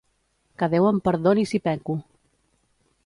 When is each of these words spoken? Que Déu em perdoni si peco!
Que 0.61 0.69
Déu 0.73 0.87
em 0.91 1.01
perdoni 1.09 1.45
si 1.51 1.63
peco! 1.67 1.99